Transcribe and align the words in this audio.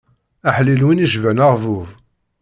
Aḥlil 0.47 0.81
win 0.85 1.03
icban 1.05 1.43
aɣbub. 1.45 1.87